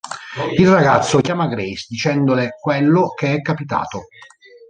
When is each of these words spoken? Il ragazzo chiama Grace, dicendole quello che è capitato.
Il 0.57 0.67
ragazzo 0.67 1.19
chiama 1.21 1.45
Grace, 1.45 1.85
dicendole 1.87 2.57
quello 2.59 3.09
che 3.09 3.35
è 3.35 3.41
capitato. 3.43 4.05